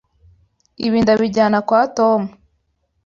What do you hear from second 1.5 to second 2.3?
kwa Tom.